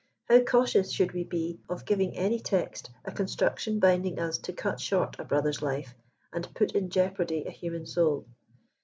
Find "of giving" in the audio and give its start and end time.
1.69-2.17